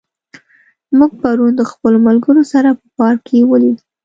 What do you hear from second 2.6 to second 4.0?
په پارک کې ولیدل.